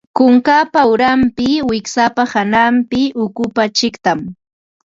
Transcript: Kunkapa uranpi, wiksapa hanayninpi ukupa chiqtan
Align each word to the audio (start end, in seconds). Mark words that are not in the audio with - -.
Kunkapa 0.17 0.81
uranpi, 0.93 1.47
wiksapa 1.69 2.23
hanayninpi 2.33 3.01
ukupa 3.25 3.63
chiqtan 3.77 4.19